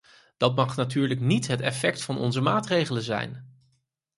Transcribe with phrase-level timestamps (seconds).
[0.37, 3.57] Dat mag natuurlijk niet het effect van onze maatregelen zijn.